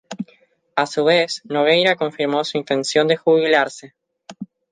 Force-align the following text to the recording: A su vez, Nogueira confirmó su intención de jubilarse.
A 0.75 0.87
su 0.87 1.03
vez, 1.03 1.41
Nogueira 1.43 1.95
confirmó 1.95 2.43
su 2.43 2.57
intención 2.57 3.07
de 3.07 3.17
jubilarse. 3.17 3.93